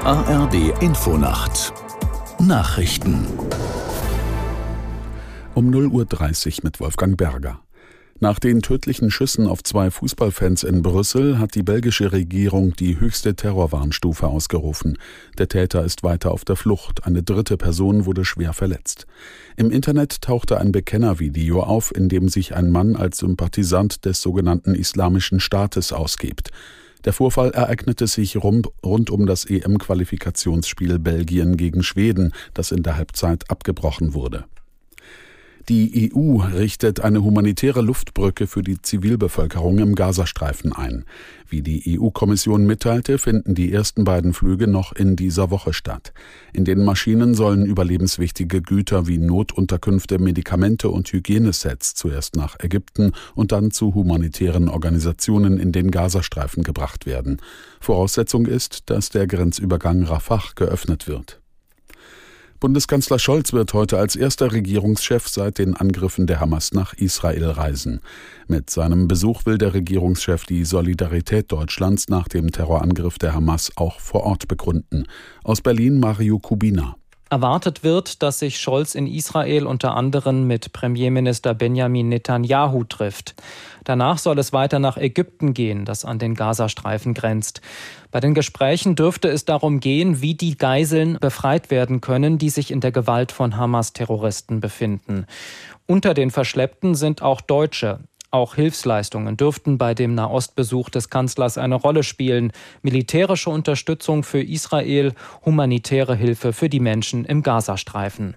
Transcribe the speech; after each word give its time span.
ARD 0.00 0.82
Infonacht 0.82 1.72
Nachrichten 2.38 3.26
um 5.54 5.70
0.30 5.70 6.58
Uhr 6.58 6.64
mit 6.64 6.80
Wolfgang 6.80 7.16
Berger. 7.16 7.60
Nach 8.18 8.38
den 8.38 8.62
tödlichen 8.62 9.10
Schüssen 9.10 9.46
auf 9.46 9.62
zwei 9.62 9.90
Fußballfans 9.90 10.64
in 10.64 10.82
Brüssel 10.82 11.38
hat 11.38 11.54
die 11.54 11.62
belgische 11.62 12.12
Regierung 12.12 12.74
die 12.74 12.98
höchste 12.98 13.36
Terrorwarnstufe 13.36 14.26
ausgerufen. 14.26 14.98
Der 15.38 15.48
Täter 15.48 15.84
ist 15.84 16.02
weiter 16.02 16.30
auf 16.30 16.44
der 16.44 16.56
Flucht. 16.56 17.06
Eine 17.06 17.22
dritte 17.22 17.56
Person 17.56 18.06
wurde 18.06 18.24
schwer 18.24 18.52
verletzt. 18.52 19.06
Im 19.56 19.70
Internet 19.70 20.22
tauchte 20.22 20.58
ein 20.58 20.72
Bekennervideo 20.72 21.62
auf, 21.62 21.94
in 21.94 22.08
dem 22.08 22.28
sich 22.28 22.54
ein 22.54 22.70
Mann 22.70 22.96
als 22.96 23.18
Sympathisant 23.18 24.04
des 24.04 24.20
sogenannten 24.22 24.74
Islamischen 24.74 25.40
Staates 25.40 25.92
ausgibt. 25.92 26.50
Der 27.04 27.12
Vorfall 27.12 27.50
ereignete 27.50 28.06
sich 28.06 28.36
rund, 28.36 28.68
rund 28.84 29.10
um 29.10 29.26
das 29.26 29.44
EM-Qualifikationsspiel 29.44 30.98
Belgien 30.98 31.56
gegen 31.56 31.82
Schweden, 31.82 32.32
das 32.54 32.72
in 32.72 32.82
der 32.82 32.96
Halbzeit 32.96 33.50
abgebrochen 33.50 34.14
wurde. 34.14 34.44
Die 35.68 36.12
EU 36.14 36.36
richtet 36.36 37.00
eine 37.00 37.24
humanitäre 37.24 37.80
Luftbrücke 37.80 38.46
für 38.46 38.62
die 38.62 38.80
Zivilbevölkerung 38.80 39.80
im 39.80 39.96
Gazastreifen 39.96 40.72
ein. 40.72 41.04
Wie 41.48 41.60
die 41.60 41.98
EU-Kommission 41.98 42.66
mitteilte, 42.66 43.18
finden 43.18 43.56
die 43.56 43.72
ersten 43.72 44.04
beiden 44.04 44.32
Flüge 44.32 44.68
noch 44.68 44.92
in 44.92 45.16
dieser 45.16 45.50
Woche 45.50 45.72
statt. 45.72 46.12
In 46.52 46.64
den 46.64 46.84
Maschinen 46.84 47.34
sollen 47.34 47.66
überlebenswichtige 47.66 48.62
Güter 48.62 49.08
wie 49.08 49.18
Notunterkünfte, 49.18 50.20
Medikamente 50.20 50.88
und 50.88 51.12
Hygienesets 51.12 51.94
zuerst 51.94 52.36
nach 52.36 52.60
Ägypten 52.60 53.10
und 53.34 53.50
dann 53.50 53.72
zu 53.72 53.92
humanitären 53.92 54.68
Organisationen 54.68 55.58
in 55.58 55.72
den 55.72 55.90
Gazastreifen 55.90 56.62
gebracht 56.62 57.06
werden. 57.06 57.38
Voraussetzung 57.80 58.46
ist, 58.46 58.88
dass 58.88 59.10
der 59.10 59.26
Grenzübergang 59.26 60.04
Rafah 60.04 60.42
geöffnet 60.54 61.08
wird. 61.08 61.40
Bundeskanzler 62.58 63.18
Scholz 63.18 63.52
wird 63.52 63.74
heute 63.74 63.98
als 63.98 64.16
erster 64.16 64.52
Regierungschef 64.52 65.28
seit 65.28 65.58
den 65.58 65.76
Angriffen 65.76 66.26
der 66.26 66.40
Hamas 66.40 66.72
nach 66.72 66.94
Israel 66.94 67.50
reisen. 67.50 68.00
Mit 68.48 68.70
seinem 68.70 69.08
Besuch 69.08 69.44
will 69.44 69.58
der 69.58 69.74
Regierungschef 69.74 70.46
die 70.46 70.64
Solidarität 70.64 71.52
Deutschlands 71.52 72.08
nach 72.08 72.28
dem 72.28 72.50
Terrorangriff 72.50 73.18
der 73.18 73.34
Hamas 73.34 73.70
auch 73.76 74.00
vor 74.00 74.24
Ort 74.24 74.48
begründen. 74.48 75.04
Aus 75.44 75.60
Berlin 75.60 76.00
Mario 76.00 76.38
Kubina. 76.38 76.96
Erwartet 77.36 77.84
wird, 77.84 78.22
dass 78.22 78.38
sich 78.38 78.58
Scholz 78.58 78.94
in 78.94 79.06
Israel 79.06 79.66
unter 79.66 79.94
anderem 79.94 80.46
mit 80.46 80.72
Premierminister 80.72 81.52
Benjamin 81.52 82.08
Netanyahu 82.08 82.84
trifft. 82.84 83.34
Danach 83.84 84.16
soll 84.16 84.38
es 84.38 84.54
weiter 84.54 84.78
nach 84.78 84.96
Ägypten 84.96 85.52
gehen, 85.52 85.84
das 85.84 86.06
an 86.06 86.18
den 86.18 86.34
Gazastreifen 86.34 87.12
grenzt. 87.12 87.60
Bei 88.10 88.20
den 88.20 88.32
Gesprächen 88.32 88.96
dürfte 88.96 89.28
es 89.28 89.44
darum 89.44 89.80
gehen, 89.80 90.22
wie 90.22 90.32
die 90.32 90.56
Geiseln 90.56 91.18
befreit 91.20 91.70
werden 91.70 92.00
können, 92.00 92.38
die 92.38 92.48
sich 92.48 92.70
in 92.70 92.80
der 92.80 92.90
Gewalt 92.90 93.32
von 93.32 93.58
Hamas-Terroristen 93.58 94.60
befinden. 94.60 95.26
Unter 95.84 96.14
den 96.14 96.30
Verschleppten 96.30 96.94
sind 96.94 97.20
auch 97.20 97.42
Deutsche. 97.42 97.98
Auch 98.30 98.54
Hilfsleistungen 98.54 99.36
dürften 99.36 99.78
bei 99.78 99.94
dem 99.94 100.14
Nahostbesuch 100.14 100.90
des 100.90 101.10
Kanzlers 101.10 101.58
eine 101.58 101.76
Rolle 101.76 102.02
spielen. 102.02 102.52
Militärische 102.82 103.50
Unterstützung 103.50 104.22
für 104.24 104.42
Israel, 104.42 105.12
humanitäre 105.44 106.16
Hilfe 106.16 106.52
für 106.52 106.68
die 106.68 106.80
Menschen 106.80 107.24
im 107.24 107.42
Gazastreifen. 107.42 108.36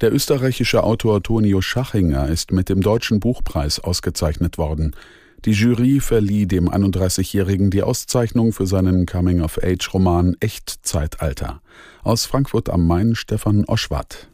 Der 0.00 0.12
österreichische 0.12 0.82
Autor 0.82 1.22
Tonio 1.22 1.60
Schachinger 1.60 2.28
ist 2.28 2.50
mit 2.50 2.68
dem 2.68 2.80
Deutschen 2.80 3.20
Buchpreis 3.20 3.78
ausgezeichnet 3.78 4.58
worden. 4.58 4.96
Die 5.44 5.52
Jury 5.52 6.00
verlieh 6.00 6.46
dem 6.46 6.68
31-Jährigen 6.70 7.70
die 7.70 7.82
Auszeichnung 7.82 8.52
für 8.52 8.66
seinen 8.66 9.06
Coming-of-Age-Roman 9.06 10.36
Echtzeitalter. 10.40 11.60
Aus 12.02 12.24
Frankfurt 12.24 12.70
am 12.70 12.86
Main 12.86 13.14
Stefan 13.14 13.64
Oschwart. 13.66 14.28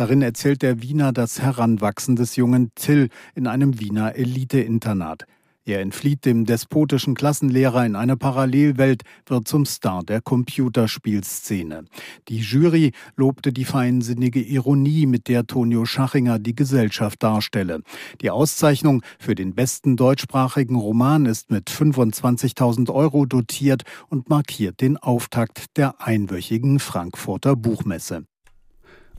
Darin 0.00 0.22
erzählt 0.22 0.62
der 0.62 0.80
Wiener 0.80 1.12
das 1.12 1.42
Heranwachsen 1.42 2.16
des 2.16 2.34
jungen 2.34 2.72
Till 2.74 3.10
in 3.34 3.46
einem 3.46 3.80
Wiener 3.80 4.16
Elite-Internat. 4.16 5.26
Er 5.66 5.80
entflieht 5.80 6.24
dem 6.24 6.46
despotischen 6.46 7.14
Klassenlehrer 7.14 7.84
in 7.84 7.96
eine 7.96 8.16
Parallelwelt, 8.16 9.02
wird 9.26 9.46
zum 9.46 9.66
Star 9.66 10.02
der 10.02 10.22
Computerspielszene. 10.22 11.84
Die 12.28 12.38
Jury 12.38 12.92
lobte 13.14 13.52
die 13.52 13.66
feinsinnige 13.66 14.40
Ironie, 14.40 15.04
mit 15.04 15.28
der 15.28 15.46
Tonio 15.46 15.84
Schachinger 15.84 16.38
die 16.38 16.56
Gesellschaft 16.56 17.22
darstelle. 17.22 17.82
Die 18.22 18.30
Auszeichnung 18.30 19.02
für 19.18 19.34
den 19.34 19.54
besten 19.54 19.98
deutschsprachigen 19.98 20.76
Roman 20.76 21.26
ist 21.26 21.50
mit 21.50 21.68
25.000 21.68 22.90
Euro 22.90 23.26
dotiert 23.26 23.82
und 24.08 24.30
markiert 24.30 24.80
den 24.80 24.96
Auftakt 24.96 25.76
der 25.76 26.00
einwöchigen 26.00 26.78
Frankfurter 26.78 27.54
Buchmesse 27.54 28.24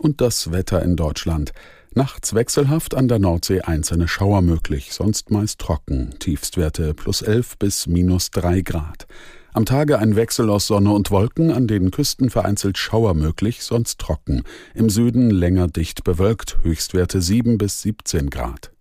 und 0.02 0.20
das 0.20 0.52
Wetter 0.52 0.82
in 0.82 0.96
Deutschland. 0.96 1.54
Nachts 1.94 2.34
wechselhaft 2.34 2.96
an 2.96 3.08
der 3.08 3.20
Nordsee 3.20 3.62
einzelne 3.62 4.08
Schauer 4.08 4.42
möglich, 4.42 4.94
sonst 4.94 5.30
meist 5.30 5.60
trocken, 5.60 6.16
Tiefstwerte 6.20 6.94
plus 6.94 7.22
11 7.22 7.58
bis 7.58 7.88
minus 7.88 8.32
3 8.32 8.62
Grad. 8.62 9.08
Am 9.54 9.66
Tage 9.66 10.00
ein 10.00 10.16
Wechsel 10.16 10.50
aus 10.50 10.68
Sonne 10.68 10.92
und 10.92 11.12
Wolken, 11.12 11.52
an 11.52 11.68
den 11.68 11.92
Küsten 11.92 12.30
vereinzelt 12.30 12.78
Schauer 12.78 13.14
möglich, 13.14 13.64
sonst 13.64 14.00
trocken. 14.00 14.44
Im 14.74 14.90
Süden 14.90 15.30
länger 15.30 15.68
dicht 15.68 16.06
bewölkt, 16.06 16.60
Höchstwerte 16.64 17.22
7 17.22 17.58
bis 17.58 17.82
17 17.82 18.30
Grad 18.30 18.72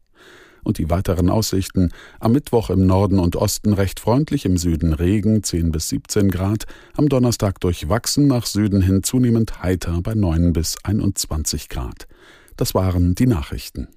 und 0.64 0.78
die 0.78 0.90
weiteren 0.90 1.30
Aussichten. 1.30 1.90
Am 2.18 2.32
Mittwoch 2.32 2.70
im 2.70 2.86
Norden 2.86 3.18
und 3.18 3.36
Osten 3.36 3.72
recht 3.72 4.00
freundlich, 4.00 4.44
im 4.44 4.56
Süden 4.56 4.92
Regen 4.92 5.42
10 5.42 5.70
bis 5.70 5.88
17 5.88 6.30
Grad, 6.30 6.64
am 6.96 7.08
Donnerstag 7.08 7.60
durchwachsen, 7.60 8.26
nach 8.26 8.46
Süden 8.46 8.82
hin 8.82 9.02
zunehmend 9.02 9.62
heiter 9.62 10.00
bei 10.02 10.14
9 10.14 10.52
bis 10.52 10.76
21 10.84 11.68
Grad. 11.68 12.06
Das 12.56 12.74
waren 12.74 13.14
die 13.14 13.26
Nachrichten. 13.26 13.88